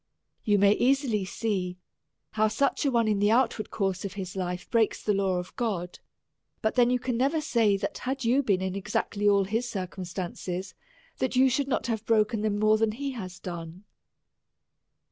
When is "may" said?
0.57-0.71